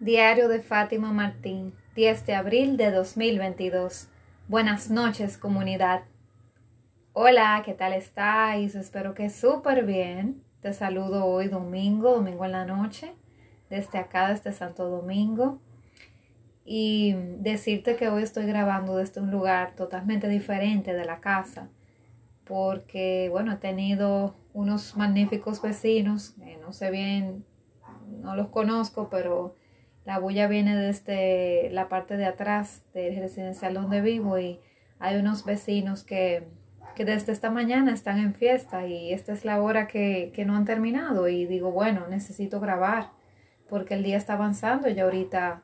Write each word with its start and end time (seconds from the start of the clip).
Diario 0.00 0.48
de 0.48 0.60
Fátima 0.60 1.10
Martín, 1.10 1.74
10 1.96 2.24
de 2.24 2.36
abril 2.36 2.76
de 2.76 2.92
2022. 2.92 4.08
Buenas 4.46 4.92
noches, 4.92 5.36
comunidad. 5.36 6.02
Hola, 7.14 7.60
¿qué 7.64 7.74
tal 7.74 7.92
estáis? 7.92 8.76
Espero 8.76 9.14
que 9.14 9.28
súper 9.28 9.84
bien. 9.84 10.44
Te 10.60 10.72
saludo 10.72 11.24
hoy 11.26 11.48
domingo, 11.48 12.12
domingo 12.12 12.44
en 12.44 12.52
la 12.52 12.64
noche, 12.64 13.12
desde 13.70 13.98
acá, 13.98 14.28
desde 14.28 14.52
Santo 14.52 14.88
Domingo. 14.88 15.58
Y 16.64 17.14
decirte 17.40 17.96
que 17.96 18.08
hoy 18.08 18.22
estoy 18.22 18.46
grabando 18.46 18.98
desde 18.98 19.20
un 19.20 19.32
lugar 19.32 19.74
totalmente 19.74 20.28
diferente 20.28 20.94
de 20.94 21.04
la 21.04 21.18
casa, 21.18 21.70
porque, 22.44 23.26
bueno, 23.32 23.50
he 23.50 23.56
tenido 23.56 24.36
unos 24.52 24.96
magníficos 24.96 25.60
vecinos, 25.60 26.36
no 26.60 26.72
sé 26.72 26.92
bien, 26.92 27.44
no 28.22 28.36
los 28.36 28.46
conozco, 28.50 29.08
pero 29.10 29.57
la 30.08 30.18
bulla 30.18 30.46
viene 30.46 30.74
desde 30.74 31.68
la 31.70 31.90
parte 31.90 32.16
de 32.16 32.24
atrás 32.24 32.82
del 32.94 33.14
residencial 33.16 33.74
donde 33.74 34.00
vivo 34.00 34.38
y 34.38 34.58
hay 34.98 35.16
unos 35.16 35.44
vecinos 35.44 36.02
que, 36.02 36.48
que 36.96 37.04
desde 37.04 37.30
esta 37.30 37.50
mañana 37.50 37.92
están 37.92 38.18
en 38.18 38.32
fiesta 38.32 38.86
y 38.86 39.12
esta 39.12 39.34
es 39.34 39.44
la 39.44 39.60
hora 39.60 39.86
que, 39.86 40.32
que, 40.34 40.46
no 40.46 40.56
han 40.56 40.64
terminado 40.64 41.28
y 41.28 41.44
digo, 41.44 41.72
bueno, 41.72 42.06
necesito 42.08 42.58
grabar 42.58 43.10
porque 43.68 43.92
el 43.92 44.02
día 44.02 44.16
está 44.16 44.32
avanzando 44.32 44.88
y 44.88 44.98
ahorita, 44.98 45.60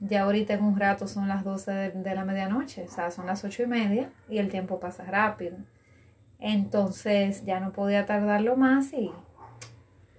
ya 0.00 0.22
ahorita 0.22 0.54
en 0.54 0.64
un 0.64 0.80
rato 0.80 1.06
son 1.06 1.28
las 1.28 1.44
12 1.44 1.70
de, 1.90 2.14
la 2.14 2.24
medianoche, 2.24 2.84
o 2.84 2.90
sea, 2.90 3.10
son 3.10 3.26
las 3.26 3.44
ocho 3.44 3.64
y 3.64 3.66
media 3.66 4.10
y 4.30 4.38
el 4.38 4.48
tiempo 4.48 4.80
pasa 4.80 5.04
rápido. 5.04 5.58
Entonces 6.38 7.44
ya 7.44 7.60
no 7.60 7.72
podía 7.72 8.06
tardarlo 8.06 8.56
más 8.56 8.94
y 8.94 9.12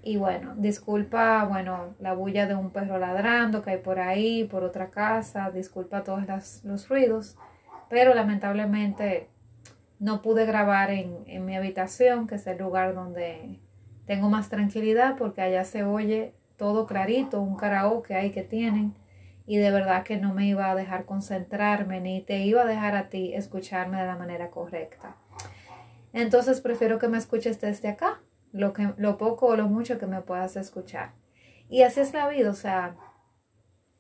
y 0.10 0.18
bueno, 0.18 0.56
disculpa, 0.58 1.46
bueno, 1.46 1.94
la 2.00 2.14
bulla 2.14 2.48
de 2.48 2.56
un 2.56 2.72
perro 2.72 2.98
ladrando 2.98 3.62
que 3.62 3.70
hay 3.70 3.78
por 3.78 4.00
ahí, 4.00 4.44
por 4.44 4.64
otra 4.64 4.90
casa, 4.90 5.52
disculpa 5.52 6.04
todos 6.04 6.24
los 6.64 6.90
ruidos, 6.90 7.38
pero 7.92 8.16
lamentablemente 8.16 9.30
no 10.00 10.24
pude 10.24 10.48
grabar 10.48 10.90
en, 10.90 11.16
en 11.28 11.46
mi 11.46 11.56
habitación, 11.56 12.26
que 12.26 12.36
es 12.36 12.48
el 12.48 12.58
lugar 12.58 12.96
donde 12.96 13.60
tengo 14.08 14.32
más 14.32 14.50
tranquilidad, 14.50 15.16
porque 15.16 15.44
allá 15.44 15.64
se 15.64 15.84
oye 15.84 16.34
todo 16.58 16.88
clarito, 16.88 17.40
un 17.40 17.56
karaoke 17.56 18.16
ahí 18.16 18.32
que 18.32 18.42
tienen, 18.42 18.96
y 19.46 19.58
de 19.58 19.70
verdad 19.70 20.02
que 20.02 20.18
no 20.18 20.34
me 20.34 20.48
iba 20.48 20.72
a 20.72 20.76
dejar 20.76 21.06
concentrarme, 21.06 22.02
ni 22.02 22.22
te 22.22 22.40
iba 22.40 22.64
a 22.64 22.66
dejar 22.66 22.96
a 22.96 23.10
ti 23.10 23.36
escucharme 23.36 24.02
de 24.02 24.08
la 24.08 24.16
manera 24.16 24.50
correcta. 24.50 25.18
Entonces 26.14 26.62
prefiero 26.62 26.98
que 26.98 27.08
me 27.08 27.20
escuches 27.20 27.62
desde 27.62 27.90
acá, 27.90 28.22
lo, 28.52 28.74
que, 28.74 28.94
lo 28.98 29.18
poco 29.18 29.48
o 29.48 29.56
lo 29.56 29.68
mucho 29.68 29.98
que 29.98 30.08
me 30.08 30.22
puedas 30.22 30.56
escuchar. 30.56 31.14
Y 31.70 31.84
así 31.84 32.00
es 32.00 32.14
la 32.14 32.28
vida, 32.28 32.50
o 32.50 32.56
sea, 32.56 32.96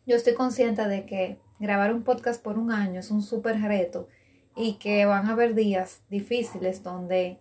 yo 0.05 0.16
estoy 0.16 0.33
consciente 0.33 0.88
de 0.88 1.05
que 1.05 1.39
grabar 1.59 1.94
un 1.94 2.03
podcast 2.03 2.42
por 2.42 2.58
un 2.58 2.72
año 2.72 3.00
es 3.00 3.11
un 3.11 3.22
súper 3.22 3.61
reto 3.61 4.08
y 4.55 4.73
que 4.73 5.05
van 5.05 5.27
a 5.27 5.33
haber 5.33 5.53
días 5.53 6.02
difíciles 6.09 6.83
donde 6.83 7.38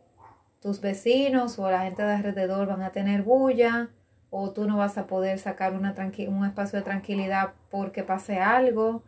tus 0.61 0.81
vecinos 0.81 1.59
o 1.59 1.71
la 1.71 1.83
gente 1.83 2.03
de 2.03 2.13
alrededor 2.13 2.67
van 2.67 2.83
a 2.83 2.91
tener 2.93 3.23
bulla 3.23 3.91
o 4.31 4.51
tú 4.51 4.67
no 4.67 4.77
vas 4.77 4.99
a 4.99 5.07
poder 5.07 5.39
sacar 5.39 5.75
una 5.75 5.95
un 6.29 6.45
espacio 6.45 6.79
de 6.79 6.85
tranquilidad 6.85 7.55
porque 7.71 8.03
pase 8.03 8.39
algo. 8.41 9.03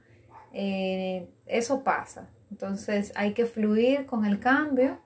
Eh, 0.52 1.28
eso 1.46 1.84
pasa. 1.84 2.30
Entonces 2.50 3.12
hay 3.14 3.32
que 3.34 3.46
fluir 3.46 4.06
con 4.06 4.24
el 4.24 4.40
cambio. 4.40 4.98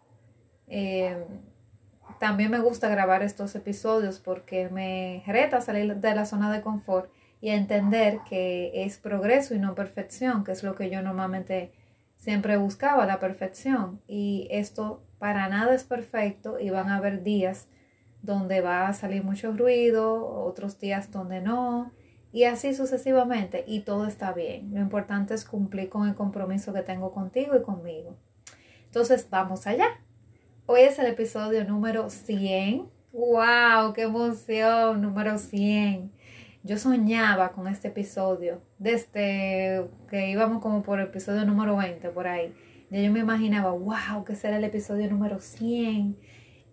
Eh, 0.66 1.26
también 2.24 2.50
me 2.50 2.58
gusta 2.58 2.88
grabar 2.88 3.22
estos 3.22 3.54
episodios 3.54 4.18
porque 4.18 4.70
me 4.70 5.22
reta 5.26 5.60
salir 5.60 5.96
de 5.96 6.14
la 6.14 6.24
zona 6.24 6.50
de 6.50 6.62
confort 6.62 7.10
y 7.42 7.50
entender 7.50 8.20
que 8.26 8.70
es 8.86 8.96
progreso 8.96 9.54
y 9.54 9.58
no 9.58 9.74
perfección, 9.74 10.42
que 10.42 10.52
es 10.52 10.62
lo 10.62 10.74
que 10.74 10.88
yo 10.88 11.02
normalmente 11.02 11.74
siempre 12.16 12.56
buscaba, 12.56 13.04
la 13.04 13.20
perfección. 13.20 14.00
Y 14.08 14.48
esto 14.50 15.02
para 15.18 15.50
nada 15.50 15.74
es 15.74 15.84
perfecto 15.84 16.58
y 16.58 16.70
van 16.70 16.88
a 16.88 16.96
haber 16.96 17.22
días 17.22 17.68
donde 18.22 18.62
va 18.62 18.88
a 18.88 18.94
salir 18.94 19.22
mucho 19.22 19.52
ruido, 19.52 20.26
otros 20.26 20.80
días 20.80 21.10
donde 21.10 21.42
no, 21.42 21.92
y 22.32 22.44
así 22.44 22.72
sucesivamente, 22.72 23.64
y 23.66 23.80
todo 23.80 24.06
está 24.06 24.32
bien. 24.32 24.72
Lo 24.72 24.80
importante 24.80 25.34
es 25.34 25.44
cumplir 25.44 25.90
con 25.90 26.08
el 26.08 26.14
compromiso 26.14 26.72
que 26.72 26.80
tengo 26.80 27.12
contigo 27.12 27.54
y 27.54 27.60
conmigo. 27.60 28.16
Entonces, 28.86 29.28
vamos 29.28 29.66
allá. 29.66 29.88
Hoy 30.66 30.80
es 30.80 30.98
el 30.98 31.04
episodio 31.08 31.62
número 31.66 32.08
100. 32.08 32.88
¡Wow! 33.12 33.92
¡Qué 33.92 34.04
emoción! 34.04 35.02
Número 35.02 35.36
100. 35.36 36.10
Yo 36.62 36.78
soñaba 36.78 37.52
con 37.52 37.68
este 37.68 37.88
episodio 37.88 38.62
desde 38.78 39.86
que 40.08 40.30
íbamos 40.30 40.62
como 40.62 40.82
por 40.82 41.00
el 41.00 41.08
episodio 41.08 41.44
número 41.44 41.76
20, 41.76 42.08
por 42.08 42.26
ahí. 42.26 42.54
Ya 42.88 43.02
yo 43.02 43.12
me 43.12 43.20
imaginaba, 43.20 43.72
wow, 43.72 44.24
que 44.24 44.34
será 44.36 44.56
el 44.56 44.64
episodio 44.64 45.10
número 45.10 45.38
100. 45.38 46.16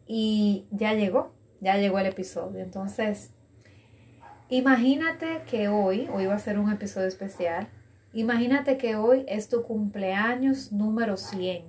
Y 0.08 0.68
ya 0.72 0.94
llegó, 0.94 1.34
ya 1.60 1.76
llegó 1.76 2.00
el 2.00 2.06
episodio. 2.06 2.64
Entonces, 2.64 3.34
imagínate 4.48 5.42
que 5.46 5.68
hoy, 5.68 6.08
hoy 6.14 6.28
va 6.28 6.36
a 6.36 6.40
ser 6.40 6.60
un 6.60 6.72
episodio 6.72 7.10
especial. 7.10 7.68
Imagínate 8.14 8.78
que 8.78 8.96
hoy 8.96 9.26
es 9.28 9.50
tu 9.50 9.64
cumpleaños 9.64 10.72
número 10.72 11.18
100, 11.18 11.66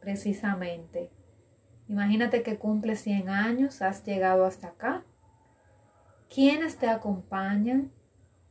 precisamente. 0.00 1.10
Imagínate 1.92 2.42
que 2.42 2.56
cumple 2.56 2.96
100 2.96 3.28
años, 3.28 3.82
has 3.82 4.02
llegado 4.02 4.46
hasta 4.46 4.68
acá. 4.68 5.04
¿Quiénes 6.34 6.78
te 6.78 6.88
acompañan? 6.88 7.92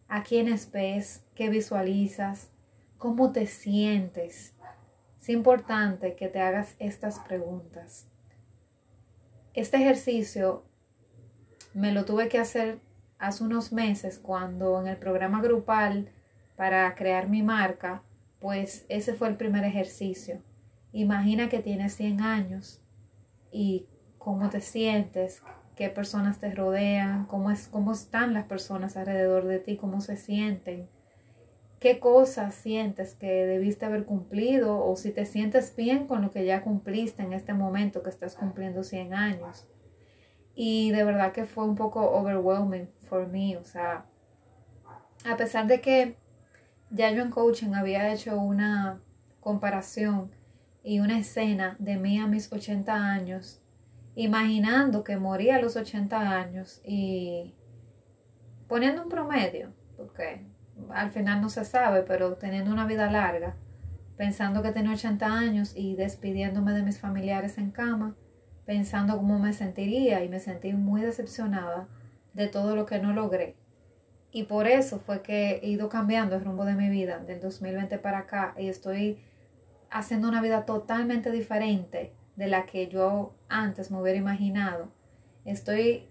¿A 0.08 0.22
quiénes 0.22 0.72
ves? 0.72 1.26
¿Qué 1.34 1.50
visualizas? 1.50 2.52
¿Cómo 3.00 3.32
te 3.32 3.48
sientes? 3.48 4.54
Es 5.20 5.30
importante 5.30 6.16
que 6.16 6.28
te 6.28 6.40
hagas 6.40 6.76
estas 6.78 7.18
preguntas. 7.18 8.08
Este 9.56 9.78
ejercicio 9.78 10.64
me 11.74 11.92
lo 11.94 12.06
tuve 12.06 12.30
que 12.30 12.38
hacer 12.38 12.78
hace 13.18 13.44
unos 13.44 13.74
meses 13.74 14.20
cuando 14.20 14.80
en 14.80 14.86
el 14.86 14.98
programa 14.98 15.42
grupal 15.42 16.10
para 16.56 16.94
crear 16.94 17.28
mi 17.28 17.42
marca, 17.42 18.04
pues 18.40 18.86
ese 18.88 19.16
fue 19.16 19.30
el 19.30 19.36
primer 19.36 19.64
ejercicio. 19.64 20.44
Imagina 20.94 21.50
que 21.50 21.58
tienes 21.58 21.96
100 21.96 22.22
años 22.22 22.81
y 23.52 23.88
cómo 24.18 24.50
te 24.50 24.62
sientes, 24.62 25.42
qué 25.76 25.90
personas 25.90 26.40
te 26.40 26.54
rodean, 26.54 27.26
cómo, 27.26 27.52
es, 27.52 27.68
cómo 27.68 27.92
están 27.92 28.34
las 28.34 28.46
personas 28.46 28.98
alrededor 28.98 29.46
de 29.46 29.60
ti, 29.60 29.78
cómo 29.78 30.02
se 30.02 30.16
sienten, 30.16 30.90
qué 31.80 32.00
cosas 32.00 32.54
sientes 32.54 33.16
que 33.16 33.46
debiste 33.46 33.86
haber 33.86 34.06
cumplido 34.06 34.86
o 34.86 34.96
si 34.96 35.12
te 35.12 35.26
sientes 35.26 35.76
bien 35.76 36.08
con 36.08 36.22
lo 36.22 36.30
que 36.32 36.46
ya 36.46 36.62
cumpliste 36.62 37.24
en 37.24 37.34
este 37.34 37.54
momento 37.54 38.04
que 38.04 38.10
estás 38.10 38.36
cumpliendo 38.36 38.84
100 38.84 39.14
años. 39.14 39.68
Y 40.54 40.92
de 40.92 41.04
verdad 41.04 41.32
que 41.32 41.46
fue 41.46 41.64
un 41.64 41.76
poco 41.76 42.12
overwhelming 42.12 42.90
for 43.08 43.28
me, 43.28 43.58
o 43.58 43.64
sea, 43.64 44.06
a 45.26 45.38
pesar 45.38 45.66
de 45.68 45.82
que 45.82 46.18
ya 46.92 47.10
yo 47.12 47.24
en 47.24 47.32
coaching 47.32 47.74
había 47.74 48.14
hecho 48.14 48.40
una 48.40 49.02
comparación 49.40 50.32
y 50.84 51.00
una 51.00 51.20
escena 51.20 51.76
de 51.80 51.98
mí 51.98 52.20
a 52.20 52.28
mis 52.28 52.52
80 52.52 52.94
años, 52.94 53.62
imaginando 54.16 55.04
que 55.04 55.18
moría 55.18 55.58
a 55.58 55.62
los 55.62 55.76
80 55.76 56.20
años 56.20 56.82
y 56.84 57.54
poniendo 58.68 59.04
un 59.04 59.10
promedio, 59.10 59.74
porque 59.98 60.46
al 60.90 61.12
final 61.12 61.42
no 61.42 61.50
se 61.50 61.66
sabe, 61.66 62.04
pero 62.04 62.36
teniendo 62.36 62.72
una 62.72 62.86
vida 62.86 63.12
larga, 63.12 63.56
pensando 64.18 64.62
que 64.62 64.72
tenía 64.72 64.94
80 64.94 65.26
años 65.26 65.74
y 65.76 65.96
despidiéndome 65.96 66.74
de 66.74 66.84
mis 66.84 67.00
familiares 67.00 67.58
en 67.58 67.72
cama, 67.72 68.16
pensando 68.66 69.18
cómo 69.18 69.40
me 69.40 69.54
sentiría 69.54 70.24
y 70.24 70.30
me 70.30 70.40
sentí 70.40 70.74
muy 70.74 71.02
decepcionada 71.02 71.88
de 72.34 72.48
todo 72.48 72.76
lo 72.76 72.86
que 72.86 73.00
no 73.00 73.14
logré. 73.14 73.56
Y 74.32 74.44
por 74.44 74.68
eso 74.68 75.00
fue 75.00 75.22
que 75.22 75.60
he 75.62 75.68
ido 75.68 75.90
cambiando 75.90 76.36
el 76.36 76.46
rumbo 76.46 76.64
de 76.64 76.76
mi 76.76 76.90
vida 76.90 77.20
del 77.20 77.42
2020 77.42 77.98
para 77.98 78.20
acá 78.20 78.56
y 78.58 78.70
estoy 78.70 79.20
haciendo 79.92 80.30
una 80.30 80.42
vida 80.42 80.66
totalmente 80.66 81.32
diferente 81.32 82.14
de 82.36 82.48
la 82.48 82.66
que 82.66 82.88
yo 82.88 83.36
antes 83.50 83.92
me 83.92 84.02
hubiera 84.02 84.18
imaginado. 84.18 84.88
Estoy 85.46 86.10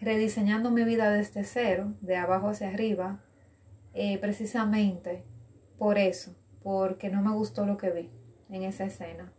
rediseñando 0.00 0.70
mi 0.70 0.82
vida 0.84 1.10
desde 1.10 1.44
cero, 1.44 1.92
de 2.00 2.16
abajo 2.16 2.48
hacia 2.48 2.68
arriba, 2.68 3.20
eh, 3.94 4.18
precisamente 4.18 5.24
por 5.78 5.98
eso, 5.98 6.34
porque 6.62 7.10
no 7.10 7.22
me 7.22 7.32
gustó 7.32 7.66
lo 7.66 7.76
que 7.76 7.90
vi 7.90 8.10
en 8.50 8.62
esa 8.62 8.84
escena. 8.84 9.32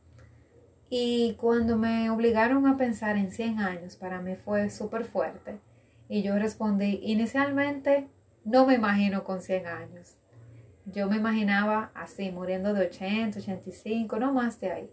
Y 0.89 1.33
cuando 1.39 1.75
me 1.75 2.09
obligaron 2.11 2.67
a 2.67 2.77
pensar 2.77 3.17
en 3.17 3.31
100 3.31 3.59
años, 3.59 3.95
para 3.95 4.21
mí 4.21 4.35
fue 4.35 4.69
súper 4.69 5.05
fuerte. 5.05 5.59
Y 6.07 6.21
yo 6.21 6.37
respondí, 6.37 6.99
inicialmente 7.01 8.07
no 8.45 8.67
me 8.67 8.75
imagino 8.75 9.23
con 9.23 9.41
100 9.41 9.65
años. 9.65 10.17
Yo 10.85 11.07
me 11.09 11.17
imaginaba 11.17 11.91
así, 11.93 12.31
muriendo 12.31 12.73
de 12.73 12.87
80, 12.87 13.39
85, 13.39 14.19
no 14.19 14.33
más 14.33 14.59
de 14.59 14.71
ahí, 14.71 14.89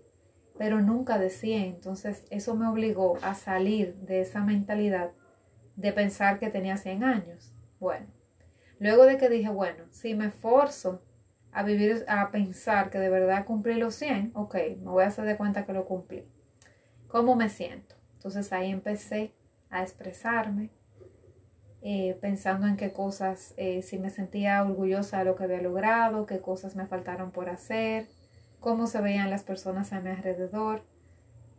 pero 0.59 0.81
nunca 0.81 1.19
de 1.19 1.31
100. 1.31 1.65
Entonces 1.65 2.27
eso 2.31 2.55
me 2.55 2.69
obligó 2.69 3.19
a 3.23 3.35
salir 3.35 3.97
de 3.97 4.21
esa 4.21 4.45
mentalidad 4.45 5.11
de 5.77 5.93
pensar 5.93 6.39
que 6.39 6.51
tenía 6.51 6.77
100 6.77 7.05
años. 7.05 7.53
Bueno, 7.79 8.07
Luego 8.81 9.05
de 9.05 9.19
que 9.19 9.29
dije, 9.29 9.51
bueno, 9.51 9.85
si 9.91 10.15
me 10.15 10.29
esforzo 10.29 11.03
a 11.53 11.63
vivir, 11.63 12.03
a 12.09 12.31
pensar 12.31 12.89
que 12.89 12.99
de 12.99 13.11
verdad 13.11 13.45
cumplí 13.45 13.75
los 13.75 13.95
100, 13.95 14.33
ok, 14.35 14.55
me 14.83 14.91
voy 14.91 15.05
a 15.05 15.09
hacer 15.09 15.27
de 15.27 15.37
cuenta 15.37 15.67
que 15.67 15.75
lo 15.75 15.85
cumplí. 15.85 16.25
¿Cómo 17.07 17.37
me 17.37 17.51
siento? 17.51 17.97
Entonces 18.15 18.51
ahí 18.55 18.71
empecé 18.71 19.35
a 19.69 19.83
expresarme, 19.83 20.71
eh, 21.83 22.19
pensando 22.21 22.67
en 22.67 22.77
qué 22.77 22.93
cosas, 22.93 23.55
eh, 23.57 23.83
si 23.83 23.99
me 23.99 24.11
sentía 24.11 24.63
orgullosa 24.63 25.19
de 25.19 25.25
lo 25.25 25.37
que 25.37 25.45
había 25.45 25.63
logrado, 25.63 26.27
qué 26.27 26.41
cosas 26.41 26.77
me 26.77 26.87
faltaron 26.87 27.31
por 27.31 27.49
hacer, 27.49 28.09
cómo 28.61 28.87
se 28.87 29.01
veían 29.01 29.31
las 29.31 29.45
personas 29.45 29.93
a 29.93 30.01
mi 30.01 30.11
alrededor. 30.11 30.85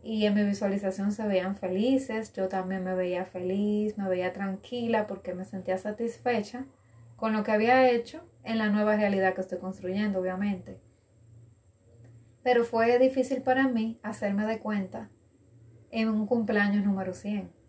Y 0.04 0.26
en 0.26 0.34
mi 0.34 0.44
visualización 0.44 1.12
se 1.12 1.26
veían 1.26 1.56
felices, 1.56 2.32
yo 2.32 2.48
también 2.48 2.82
me 2.84 2.94
veía 2.94 3.24
feliz, 3.24 3.98
me 3.98 4.08
veía 4.08 4.32
tranquila 4.32 5.06
porque 5.06 5.34
me 5.34 5.44
sentía 5.44 5.78
satisfecha 5.78 6.66
con 7.16 7.32
lo 7.32 7.44
que 7.44 7.52
había 7.52 7.88
hecho 7.90 8.20
en 8.42 8.58
la 8.58 8.68
nueva 8.68 8.96
realidad 8.96 9.34
que 9.34 9.40
estoy 9.42 9.58
construyendo, 9.58 10.18
obviamente. 10.18 10.80
Pero 12.42 12.64
fue 12.64 12.98
difícil 12.98 13.42
para 13.42 13.68
mí 13.68 14.00
hacerme 14.02 14.44
de 14.46 14.58
cuenta 14.58 15.08
en 15.92 16.08
un 16.08 16.26
cumpleaños 16.26 16.84
número 16.84 17.14
100. 17.14 17.61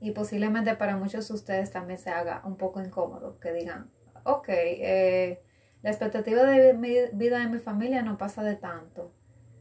Y 0.00 0.12
posiblemente 0.12 0.74
para 0.76 0.96
muchos 0.96 1.28
de 1.28 1.34
ustedes 1.34 1.70
también 1.70 1.98
se 1.98 2.10
haga 2.10 2.42
un 2.44 2.56
poco 2.56 2.80
incómodo, 2.80 3.38
que 3.40 3.52
digan, 3.52 3.90
ok, 4.24 4.48
eh, 4.48 5.42
la 5.82 5.90
expectativa 5.90 6.42
de 6.44 7.10
vida 7.12 7.38
de 7.38 7.46
mi 7.46 7.58
familia 7.58 8.02
no 8.02 8.18
pasa 8.18 8.42
de 8.42 8.56
tanto. 8.56 9.12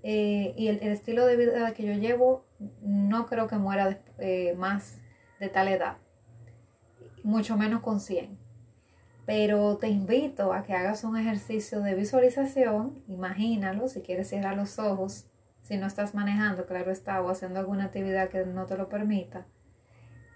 Eh, 0.04 0.54
y 0.56 0.68
el, 0.68 0.82
estilo 0.84 1.26
de 1.26 1.36
vida 1.36 1.74
que 1.74 1.84
yo 1.84 1.94
llevo 1.94 2.46
no 2.82 3.26
creo 3.26 3.48
que 3.48 3.58
muera 3.58 4.00
eh, 4.20 4.54
más 4.56 5.02
de 5.40 5.50
tal 5.50 5.68
edad, 5.68 5.98
mucho 7.24 7.58
menos 7.58 7.82
con 7.82 8.00
100. 8.00 8.38
Pero 9.26 9.78
te 9.78 9.90
invito 9.90 10.54
a 10.54 10.64
que 10.64 10.74
hagas 10.74 11.04
un 11.04 11.18
ejercicio 11.18 11.82
de 11.82 11.96
visualización, 11.96 13.04
imagínalo, 13.08 13.90
si 13.90 14.02
quieres 14.02 14.30
cierra 14.30 14.56
los 14.56 14.80
ojos, 14.80 15.28
si 15.62 15.76
no 15.76 15.86
estás 15.86 16.16
manejando, 16.16 16.66
claro 16.66 16.92
está, 16.92 17.22
o 17.22 17.30
haciendo 17.30 17.60
alguna 17.60 17.86
actividad 17.86 18.30
que 18.30 18.46
no 18.46 18.66
te 18.66 18.78
lo 18.78 18.88
permita, 18.88 19.46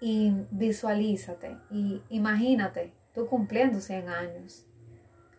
y 0.02 0.34
visualízate 0.50 1.56
y 1.70 2.02
imagínate 2.08 2.92
tú 3.14 3.28
cumpliendo 3.28 3.80
100 3.80 4.08
años, 4.08 4.66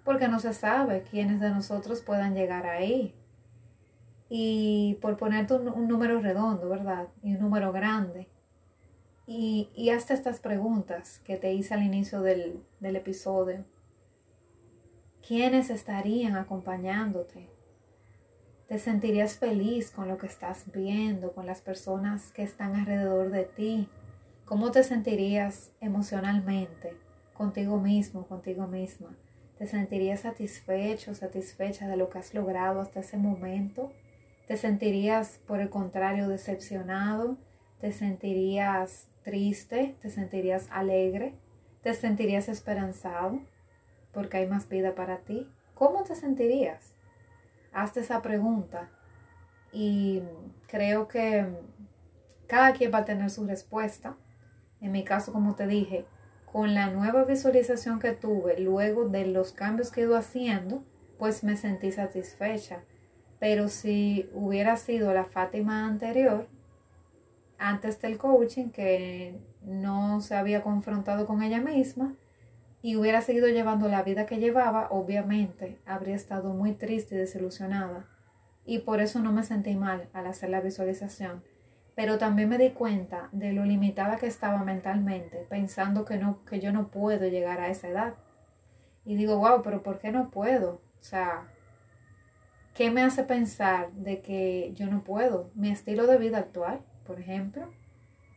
porque 0.06 0.30
no 0.30 0.40
se 0.40 0.54
sabe 0.54 1.04
quiénes 1.04 1.42
de 1.42 1.50
nosotros 1.50 2.02
puedan 2.02 2.34
llegar 2.34 2.66
ahí. 2.66 3.14
Y 4.30 4.98
por 5.02 5.18
ponerte 5.18 5.56
un, 5.56 5.88
número 5.90 6.22
redondo, 6.22 6.70
¿verdad? 6.70 7.10
Y 7.22 7.34
un 7.34 7.42
número 7.42 7.74
grande. 7.74 8.30
Y, 9.28 9.70
y 9.76 9.90
hazte 9.90 10.14
estas 10.14 10.40
preguntas 10.40 11.20
que 11.26 11.36
te 11.36 11.52
hice 11.52 11.74
al 11.74 11.84
inicio 11.84 12.22
del, 12.22 12.64
del 12.80 12.96
episodio. 12.96 13.66
¿Quiénes 15.28 15.72
estarían 15.72 16.38
acompañándote? 16.38 17.50
¿Te 18.70 18.80
sentirías 18.80 19.38
feliz 19.38 19.92
con 19.92 20.08
lo 20.08 20.18
que 20.18 20.28
estás 20.28 20.72
viendo, 20.74 21.34
con 21.34 21.46
las 21.46 21.60
personas 21.60 22.32
que 22.32 22.44
están 22.44 22.76
alrededor 22.76 23.30
de 23.30 23.44
ti? 23.44 23.90
¿Cómo 24.54 24.70
te 24.70 24.84
sentirías 24.84 25.72
emocionalmente 25.82 26.96
contigo 27.34 27.80
mismo, 27.80 28.28
contigo 28.28 28.68
misma? 28.68 29.18
¿Te 29.58 29.66
sentirías 29.66 30.20
satisfecho, 30.20 31.16
satisfecha 31.16 31.88
de 31.88 31.98
lo 31.98 32.12
que 32.12 32.20
has 32.20 32.36
logrado 32.36 32.80
hasta 32.80 33.00
ese 33.00 33.18
momento? 33.18 33.92
¿Te 34.46 34.56
sentirías, 34.56 35.40
por 35.48 35.60
el 35.60 35.72
contrario, 35.72 36.28
decepcionado? 36.28 37.40
¿Te 37.82 37.92
sentirías 37.94 39.08
triste? 39.24 39.96
¿Te 40.04 40.12
sentirías 40.12 40.68
alegre? 40.70 41.34
¿Te 41.82 41.96
sentirías 41.96 42.48
esperanzado 42.48 43.40
porque 44.12 44.38
hay 44.38 44.46
más 44.46 44.70
vida 44.70 44.94
para 44.94 45.18
ti? 45.22 45.50
¿Cómo 45.74 46.04
te 46.04 46.14
sentirías? 46.14 46.94
Hazte 47.72 48.02
esa 48.02 48.22
pregunta 48.22 48.92
y 49.72 50.22
creo 50.68 51.08
que 51.08 51.44
cada 52.46 52.74
quien 52.74 52.94
va 52.94 53.00
a 53.00 53.06
tener 53.06 53.32
su 53.32 53.48
respuesta. 53.48 54.16
En 54.84 54.92
mi 54.92 55.06
caso, 55.06 55.32
como 55.32 55.56
te 55.56 55.66
dije, 55.66 56.06
con 56.52 56.74
la 56.74 56.90
nueva 56.90 57.24
visualización 57.24 58.00
que 58.00 58.12
tuve 58.12 58.60
luego 58.60 59.08
de 59.08 59.26
los 59.26 59.54
cambios 59.54 59.92
que 59.92 60.02
he 60.02 60.04
ido 60.04 60.18
haciendo, 60.18 60.84
pues 61.18 61.42
me 61.46 61.56
sentí 61.56 61.92
satisfecha. 61.94 62.84
Pero 63.40 63.70
si 63.70 64.30
hubiera 64.34 64.76
sido 64.76 65.14
la 65.14 65.24
Fátima 65.24 65.88
anterior, 65.88 66.50
antes 67.58 68.02
del 68.02 68.18
coaching, 68.18 68.72
que 68.72 69.40
no 69.62 70.20
se 70.20 70.36
había 70.36 70.62
confrontado 70.62 71.26
con 71.26 71.42
ella 71.44 71.62
misma 71.62 72.16
y 72.82 72.98
hubiera 72.98 73.22
seguido 73.22 73.48
llevando 73.48 73.88
la 73.88 74.04
vida 74.04 74.26
que 74.26 74.40
llevaba, 74.40 74.90
obviamente 74.92 75.80
habría 75.86 76.16
estado 76.16 76.54
muy 76.54 76.74
triste 76.74 77.16
y 77.16 77.20
desilusionada. 77.20 78.06
Y 78.66 78.80
por 78.80 79.00
eso 79.00 79.22
no 79.22 79.32
me 79.32 79.44
sentí 79.44 79.78
mal 79.78 80.10
al 80.12 80.28
hacer 80.28 80.50
la 80.50 80.60
visualización 80.60 81.42
pero 81.96 82.18
también 82.18 82.50
me 82.50 82.58
di 82.58 82.72
cuenta 82.72 83.30
de 83.32 83.54
lo 83.54 83.66
limitada 83.66 84.18
que 84.18 84.28
estaba 84.28 84.64
mentalmente, 84.64 85.46
pensando 85.50 86.06
que, 86.06 86.18
no, 86.18 86.44
que 86.46 86.60
yo 86.60 86.72
no 86.72 86.88
puedo 86.88 87.28
llegar 87.28 87.60
a 87.60 87.70
esa 87.70 87.88
edad. 87.88 88.14
Y 89.06 89.16
digo, 89.16 89.38
wow, 89.38 89.62
pero 89.62 89.84
¿por 89.84 90.00
qué 90.00 90.12
no 90.12 90.32
puedo? 90.32 90.82
O 91.00 91.04
sea, 91.04 91.48
¿qué 92.74 92.90
me 92.90 93.04
hace 93.04 93.24
pensar 93.24 93.92
de 93.92 94.22
que 94.22 94.72
yo 94.74 94.88
no 94.88 95.04
puedo? 95.04 95.52
Mi 95.54 95.70
estilo 95.70 96.08
de 96.08 96.18
vida 96.18 96.40
actual, 96.40 96.82
por 97.06 97.20
ejemplo, 97.20 97.70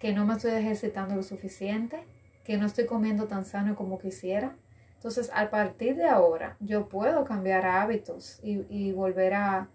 que 0.00 0.12
no 0.12 0.26
me 0.26 0.34
estoy 0.34 0.52
ejercitando 0.52 1.14
lo 1.14 1.22
suficiente, 1.22 2.04
que 2.44 2.58
no 2.58 2.66
estoy 2.66 2.86
comiendo 2.86 3.26
tan 3.26 3.44
sano 3.44 3.74
como 3.74 3.98
quisiera. 3.98 4.54
Entonces, 4.96 5.30
a 5.34 5.48
partir 5.50 5.96
de 5.96 6.06
ahora, 6.06 6.56
yo 6.60 6.88
puedo 6.88 7.24
cambiar 7.24 7.64
hábitos 7.64 8.40
y, 8.42 8.66
y 8.68 8.92
volver 8.92 9.34
a, 9.34 9.68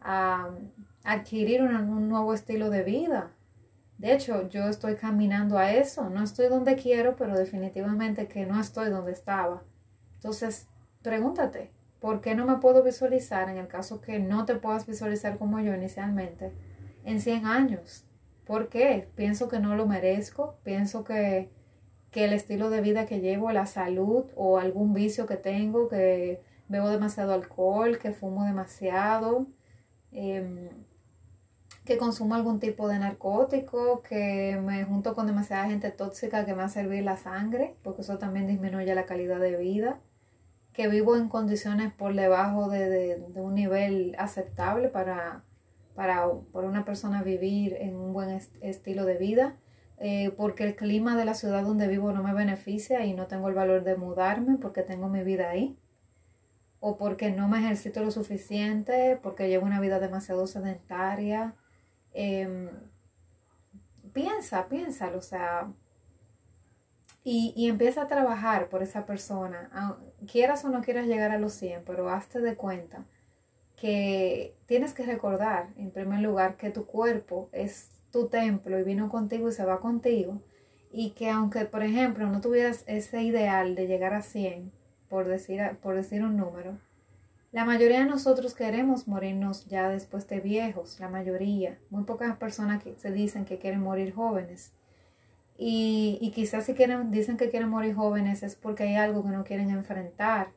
a 0.00 0.50
adquirir 1.04 1.62
un, 1.62 2.08
nuevo 2.08 2.34
estilo 2.34 2.70
de 2.70 2.82
vida. 2.82 3.30
De 3.98 4.12
hecho, 4.12 4.48
yo 4.48 4.68
estoy 4.68 4.96
caminando 4.96 5.58
a 5.58 5.72
eso. 5.72 6.10
No 6.10 6.22
estoy 6.22 6.48
donde 6.48 6.76
quiero, 6.76 7.16
pero 7.16 7.36
definitivamente 7.36 8.28
que 8.28 8.46
no 8.46 8.60
estoy 8.60 8.90
donde 8.90 9.12
estaba. 9.12 9.62
Entonces, 10.14 10.68
pregúntate, 11.02 11.70
¿por 12.00 12.20
qué 12.20 12.34
no 12.34 12.46
me 12.46 12.56
puedo 12.56 12.82
visualizar 12.82 13.48
en 13.48 13.58
el 13.58 13.68
caso 13.68 14.00
que 14.00 14.18
no 14.18 14.44
te 14.44 14.56
puedas 14.56 14.86
visualizar 14.86 15.38
como 15.38 15.60
yo 15.60 15.74
inicialmente 15.74 16.52
en 17.04 17.20
100 17.20 17.46
años? 17.46 18.04
¿Por 18.46 18.68
qué? 18.68 19.08
Pienso 19.14 19.48
que 19.48 19.60
no 19.60 19.76
lo 19.76 19.86
merezco, 19.86 20.56
pienso 20.64 21.04
que, 21.04 21.50
que 22.10 22.24
el 22.24 22.32
estilo 22.32 22.70
de 22.70 22.80
vida 22.80 23.06
que 23.06 23.20
llevo, 23.20 23.52
la 23.52 23.66
salud 23.66 24.24
o 24.34 24.58
algún 24.58 24.94
vicio 24.94 25.26
que 25.26 25.36
tengo, 25.36 25.88
que 25.88 26.40
bebo 26.68 26.88
demasiado 26.88 27.34
alcohol, 27.34 27.98
que 27.98 28.12
fumo 28.12 28.44
demasiado, 28.44 29.46
eh, 30.10 30.70
que 31.84 31.98
consumo 31.98 32.34
algún 32.34 32.60
tipo 32.60 32.88
de 32.88 32.98
narcótico, 32.98 34.02
que 34.02 34.58
me 34.62 34.84
junto 34.84 35.14
con 35.14 35.26
demasiada 35.26 35.66
gente 35.66 35.90
tóxica 35.90 36.44
que 36.44 36.54
me 36.54 36.62
hace 36.62 36.80
hervir 36.80 37.02
la 37.02 37.16
sangre, 37.16 37.76
porque 37.82 38.02
eso 38.02 38.18
también 38.18 38.46
disminuye 38.46 38.94
la 38.94 39.06
calidad 39.06 39.40
de 39.40 39.56
vida, 39.56 40.00
que 40.72 40.88
vivo 40.88 41.16
en 41.16 41.28
condiciones 41.28 41.92
por 41.92 42.14
debajo 42.14 42.68
de, 42.68 43.22
un 43.34 43.54
nivel 43.54 44.14
aceptable 44.18 44.88
para, 44.88 45.44
para, 45.94 46.28
una 46.28 46.84
persona 46.84 47.22
vivir 47.22 47.74
en 47.80 47.96
un 47.96 48.12
buen 48.12 48.40
estilo 48.60 49.04
de 49.04 49.18
vida, 49.18 49.56
eh, 49.98 50.32
porque 50.36 50.64
el 50.64 50.76
clima 50.76 51.16
de 51.16 51.24
la 51.24 51.34
ciudad 51.34 51.64
donde 51.64 51.88
vivo 51.88 52.12
no 52.12 52.22
me 52.22 52.32
beneficia 52.32 53.04
y 53.04 53.12
no 53.12 53.26
tengo 53.26 53.48
el 53.48 53.54
valor 53.54 53.84
de 53.84 53.96
mudarme 53.96 54.56
porque 54.56 54.82
tengo 54.82 55.08
mi 55.08 55.22
vida 55.22 55.50
ahí 55.50 55.76
o 56.84 56.96
porque 56.96 57.30
no 57.30 57.48
me 57.48 57.60
ejercito 57.60 58.02
lo 58.02 58.10
suficiente, 58.10 59.16
porque 59.22 59.48
llevo 59.48 59.66
una 59.66 59.78
vida 59.78 60.00
demasiado 60.00 60.48
sedentaria, 60.48 61.54
Em, 62.14 62.68
piensa, 64.12 64.68
piénsalo, 64.68 65.18
o 65.18 65.22
sea, 65.22 65.72
y, 67.24 67.68
empieza 67.68 68.02
a 68.02 68.08
trabajar 68.08 68.68
por 68.68 68.82
esa 68.82 69.06
persona, 69.06 69.70
quieras 70.26 70.64
o 70.64 70.70
no 70.70 70.82
quieras 70.82 71.06
llegar 71.06 71.30
a 71.30 71.38
los 71.38 71.52
100, 71.52 71.84
pero 71.84 72.08
hazte 72.10 72.40
de 72.40 72.56
cuenta 72.56 73.06
que 73.76 74.56
tienes 74.66 74.92
que 74.94 75.04
recordar, 75.04 75.68
en 75.76 75.90
primer 75.90 76.20
lugar, 76.20 76.56
que 76.56 76.70
tu 76.70 76.86
cuerpo 76.86 77.48
es 77.52 77.90
tu 78.10 78.28
templo 78.28 78.78
y 78.78 78.84
vino 78.84 79.08
contigo 79.08 79.48
y 79.48 79.52
se 79.52 79.64
va 79.64 79.80
contigo, 79.80 80.42
y 80.90 81.10
que 81.12 81.30
aunque, 81.30 81.64
por 81.64 81.82
ejemplo, 81.82 82.26
no 82.28 82.40
tuvieras 82.40 82.84
ese 82.86 83.22
ideal 83.22 83.74
de 83.74 83.86
llegar 83.86 84.14
a 84.14 84.22
100, 84.22 84.72
por 85.08 85.26
decir, 85.26 85.60
por 85.80 85.94
decir 85.94 86.22
un 86.22 86.36
número, 86.36 86.78
la 87.52 87.66
mayoría 87.66 87.98
de 87.98 88.06
nosotros 88.06 88.54
queremos 88.54 89.06
morirnos 89.06 89.66
ya 89.66 89.90
después 89.90 90.26
de 90.26 90.40
viejos, 90.40 90.98
la 91.00 91.10
mayoría. 91.10 91.78
Muy 91.90 92.04
pocas 92.04 92.34
personas 92.38 92.82
que 92.82 92.94
se 92.96 93.12
dicen 93.12 93.44
que 93.44 93.58
quieren 93.58 93.82
morir 93.82 94.14
jóvenes. 94.14 94.72
Y, 95.58 96.16
y 96.22 96.30
quizás 96.30 96.64
si 96.64 96.72
quieren, 96.72 97.10
dicen 97.10 97.36
que 97.36 97.50
quieren 97.50 97.68
morir 97.68 97.94
jóvenes 97.94 98.42
es 98.42 98.56
porque 98.56 98.84
hay 98.84 98.94
algo 98.96 99.22
que 99.22 99.28
no 99.28 99.44
quieren 99.44 99.68
enfrentar. 99.68 100.48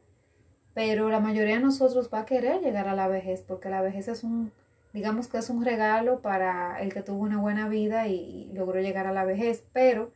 Pero 0.74 1.10
la 1.10 1.20
mayoría 1.20 1.56
de 1.56 1.62
nosotros 1.62 2.10
va 2.14 2.22
a 2.22 2.26
querer 2.26 2.62
llegar 2.62 2.88
a 2.88 2.96
la 2.96 3.10
vejez 3.10 3.42
porque 3.42 3.70
la 3.70 3.82
vejez 3.82 4.08
es 4.08 4.24
un, 4.24 4.54
digamos 4.94 5.28
que 5.28 5.38
es 5.38 5.50
un 5.50 5.66
regalo 5.66 6.22
para 6.22 6.80
el 6.82 6.94
que 6.94 7.02
tuvo 7.02 7.24
una 7.24 7.40
buena 7.42 7.68
vida 7.68 8.08
y, 8.08 8.16
y 8.16 8.54
logró 8.54 8.80
llegar 8.80 9.06
a 9.06 9.12
la 9.12 9.26
vejez. 9.26 9.66
Pero 9.74 10.14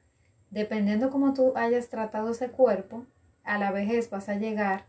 dependiendo 0.50 1.10
cómo 1.10 1.34
tú 1.34 1.52
hayas 1.58 1.90
tratado 1.90 2.32
ese 2.32 2.50
cuerpo, 2.52 3.06
a 3.44 3.58
la 3.58 3.72
vejez 3.72 4.10
vas 4.10 4.30
a 4.30 4.36
llegar 4.36 4.86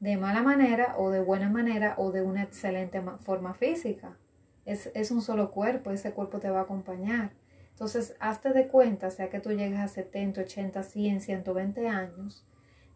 de 0.00 0.16
mala 0.16 0.42
manera 0.42 0.94
o 0.98 1.10
de 1.10 1.20
buena 1.20 1.48
manera 1.48 1.94
o 1.98 2.12
de 2.12 2.22
una 2.22 2.42
excelente 2.42 3.02
forma 3.20 3.54
física. 3.54 4.16
Es, 4.64 4.90
es 4.94 5.10
un 5.10 5.22
solo 5.22 5.50
cuerpo, 5.50 5.90
ese 5.90 6.12
cuerpo 6.12 6.38
te 6.38 6.50
va 6.50 6.60
a 6.60 6.62
acompañar. 6.62 7.32
Entonces, 7.70 8.14
hazte 8.20 8.52
de 8.52 8.68
cuenta, 8.68 9.10
sea 9.10 9.30
que 9.30 9.40
tú 9.40 9.50
llegues 9.50 9.80
a 9.80 9.88
70, 9.88 10.42
80, 10.42 10.82
100, 10.82 11.20
120 11.20 11.88
años, 11.88 12.46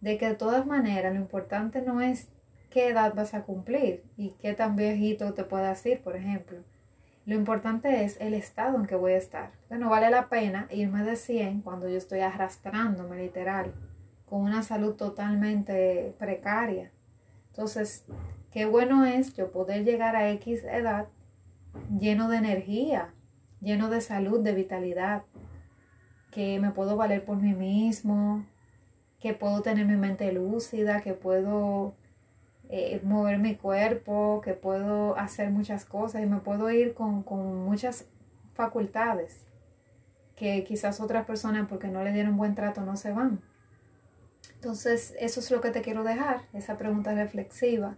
de 0.01 0.17
que 0.19 0.29
de 0.29 0.35
todas 0.35 0.67
maneras 0.67 1.13
lo 1.13 1.21
importante 1.21 1.83
no 1.83 2.01
es 2.01 2.29
qué 2.71 2.89
edad 2.89 3.15
vas 3.15 3.35
a 3.35 3.43
cumplir 3.43 4.05
y 4.17 4.31
qué 4.41 4.55
tan 4.55 4.77
viejito 4.77 5.35
te 5.35 5.45
puedas 5.45 5.85
ir, 5.87 6.01
por 6.01 6.17
ejemplo. 6.17 6.59
Lo 7.27 7.35
importante 7.35 8.05
es 8.05 8.19
el 8.21 8.35
estado 8.35 8.77
en 8.77 8.87
que 8.87 8.95
voy 8.95 9.13
a 9.13 9.19
estar. 9.19 9.51
no 9.69 9.91
vale 9.91 10.11
la 10.11 10.29
pena 10.29 10.67
irme 10.71 11.03
de 11.03 11.17
100 11.17 11.63
cuando 11.63 11.89
yo 11.89 11.99
estoy 11.99 12.21
arrastrándome 12.21 13.19
literal, 13.19 13.75
con 14.29 14.43
una 14.43 14.63
salud 14.63 14.95
totalmente 14.95 16.15
precaria. 16.19 16.91
Entonces, 17.49 18.05
qué 18.51 18.67
bueno 18.67 19.05
es 19.05 19.35
yo 19.35 19.51
poder 19.51 19.85
llegar 19.85 20.17
a 20.17 20.31
X 20.31 20.65
edad 20.65 21.09
lleno 21.99 22.29
de 22.29 22.39
energía, 22.39 23.15
lleno 23.61 23.91
de 23.91 24.01
salud, 24.01 24.41
de 24.41 24.55
vitalidad, 24.55 25.23
que 26.31 26.61
me 26.61 26.71
puedo 26.71 26.97
valer 26.97 27.25
por 27.25 27.39
mí 27.39 27.55
mismo, 27.55 28.45
que 29.21 29.35
puedo 29.35 29.63
tener 29.63 29.87
mi 29.87 29.97
mente 29.97 30.31
lúcida, 30.33 31.01
que 31.01 31.15
puedo 31.15 31.95
eh, 32.69 33.01
mover 33.03 33.39
mi 33.39 33.57
cuerpo, 33.57 34.41
que 34.45 34.53
puedo 34.55 35.17
hacer 35.17 35.51
muchas 35.51 35.85
cosas 35.85 36.23
y 36.23 36.27
me 36.27 36.39
puedo 36.39 36.71
ir 36.71 36.95
con, 36.95 37.23
con 37.23 37.65
muchas 37.65 38.07
facultades 38.55 39.47
que 40.37 40.63
quizás 40.65 41.01
otras 41.01 41.27
personas 41.27 41.67
porque 41.69 41.89
no 41.89 42.05
le 42.05 42.13
dieron 42.13 42.37
buen 42.37 42.55
trato 42.55 42.83
no 42.83 42.97
se 42.97 43.13
van. 43.13 43.41
Entonces, 44.59 45.15
eso 45.21 45.39
es 45.39 45.51
lo 45.53 45.61
que 45.61 45.71
te 45.71 45.83
quiero 45.83 46.03
dejar, 46.03 46.43
esa 46.53 46.77
pregunta 46.77 47.15
reflexiva 47.15 47.97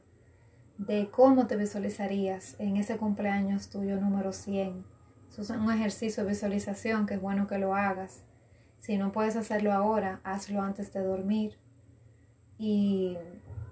de 0.77 1.11
cómo 1.11 1.47
te 1.47 1.57
visualizarías 1.57 2.55
en 2.59 2.77
ese 2.77 2.99
cumpleaños 2.99 3.71
tuyo 3.71 3.99
número 3.99 4.35
100. 4.35 4.85
Eso 5.31 5.41
es 5.41 5.49
un 5.49 5.73
ejercicio 5.73 6.23
de 6.23 6.29
visualización 6.29 7.07
que 7.07 7.15
es 7.15 7.21
bueno 7.21 7.47
que 7.47 7.57
lo 7.57 7.75
hagas. 7.75 8.25
Si 8.79 8.99
no 8.99 9.11
puedes 9.11 9.37
hacerlo 9.37 9.73
ahora, 9.73 10.21
hazlo 10.23 10.61
antes 10.61 10.93
de 10.93 11.01
dormir. 11.01 11.57
Y 12.59 13.17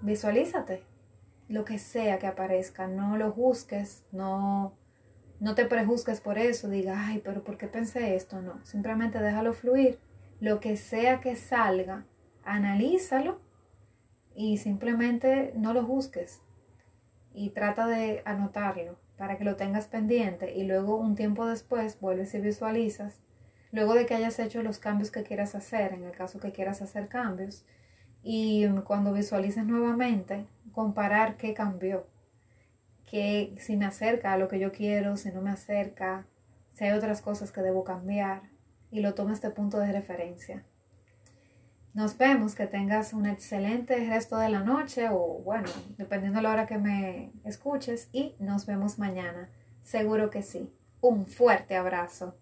visualízate 0.01 0.83
lo 1.47 1.65
que 1.65 1.77
sea 1.77 2.17
que 2.17 2.25
aparezca. 2.25 2.87
No 2.87 3.17
lo 3.17 3.31
juzgues, 3.31 4.03
no, 4.11 4.73
no 5.39 5.53
te 5.53 5.65
prejuzgues 5.65 6.21
por 6.21 6.39
eso. 6.39 6.69
Diga, 6.69 7.05
ay, 7.07 7.21
pero 7.23 7.43
¿por 7.43 7.57
qué 7.57 7.67
pensé 7.67 8.15
esto? 8.15 8.41
No, 8.41 8.65
simplemente 8.65 9.19
déjalo 9.19 9.53
fluir. 9.53 9.99
Lo 10.39 10.59
que 10.59 10.75
sea 10.75 11.21
que 11.21 11.35
salga, 11.35 12.05
analízalo 12.43 13.39
y 14.35 14.57
simplemente 14.57 15.53
no 15.55 15.73
lo 15.73 15.83
busques 15.83 16.41
y 17.33 17.49
trata 17.51 17.87
de 17.87 18.21
anotarlo 18.25 18.97
para 19.17 19.37
que 19.37 19.43
lo 19.43 19.55
tengas 19.55 19.87
pendiente 19.87 20.55
y 20.55 20.63
luego 20.63 20.95
un 20.95 21.15
tiempo 21.15 21.45
después 21.45 21.99
vuelves 21.99 22.33
y 22.33 22.39
visualizas 22.39 23.19
luego 23.71 23.93
de 23.93 24.05
que 24.05 24.15
hayas 24.15 24.39
hecho 24.39 24.63
los 24.63 24.79
cambios 24.79 25.11
que 25.11 25.23
quieras 25.23 25.55
hacer 25.55 25.93
en 25.93 26.03
el 26.03 26.11
caso 26.11 26.39
que 26.39 26.51
quieras 26.51 26.81
hacer 26.81 27.07
cambios 27.07 27.65
y 28.23 28.67
cuando 28.85 29.13
visualices 29.13 29.65
nuevamente 29.65 30.45
comparar 30.71 31.37
qué 31.37 31.53
cambió 31.53 32.07
que 33.05 33.55
si 33.59 33.75
me 33.77 33.85
acerca 33.85 34.33
a 34.33 34.37
lo 34.37 34.47
que 34.47 34.59
yo 34.59 34.71
quiero 34.71 35.17
si 35.17 35.31
no 35.31 35.41
me 35.41 35.51
acerca 35.51 36.25
si 36.73 36.85
hay 36.85 36.91
otras 36.91 37.21
cosas 37.21 37.51
que 37.51 37.61
debo 37.61 37.83
cambiar 37.83 38.43
y 38.91 39.01
lo 39.01 39.13
tomo 39.13 39.33
este 39.33 39.49
punto 39.49 39.79
de 39.79 39.91
referencia 39.91 40.63
nos 41.99 42.17
vemos, 42.17 42.55
que 42.55 42.65
tengas 42.65 43.11
un 43.11 43.25
excelente 43.25 43.93
resto 44.07 44.37
de 44.37 44.47
la 44.47 44.61
noche 44.61 45.09
o 45.11 45.41
bueno, 45.43 45.67
dependiendo 45.97 46.37
de 46.37 46.43
la 46.43 46.53
hora 46.53 46.65
que 46.65 46.77
me 46.77 47.33
escuches 47.43 48.07
y 48.13 48.35
nos 48.39 48.65
vemos 48.65 48.99
mañana. 48.99 49.49
Seguro 49.83 50.29
que 50.29 50.41
sí. 50.41 50.73
Un 51.01 51.25
fuerte 51.27 51.75
abrazo. 51.75 52.38